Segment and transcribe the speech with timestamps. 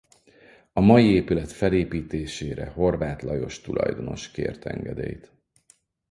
[0.73, 5.31] A mai épület felépítésére Horváth Lajos tulajdonos kért engedélyt.